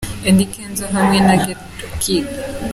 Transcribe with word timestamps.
Eddy 0.29 0.45
Kenzo 0.53 0.85
hamwe 0.93 1.17
na 1.25 1.35
Gheto 1.43 1.85
Kids. 2.01 2.33